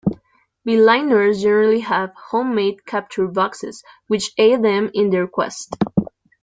Beeliners 0.67 1.43
generally 1.43 1.81
have 1.81 2.11
homemade 2.15 2.83
capture 2.87 3.27
boxes 3.27 3.83
which 4.07 4.31
aid 4.39 4.63
them 4.63 4.89
in 4.95 5.11
their 5.11 5.27
quest. 5.27 5.75